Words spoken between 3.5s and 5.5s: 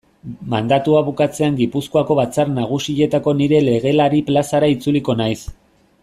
legelari plazara itzuliko naiz.